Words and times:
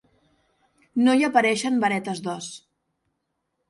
No 1.09 1.15
hi 1.19 1.27
apareixen 1.29 1.79
varetes 1.87 2.27
d'os. 2.29 2.53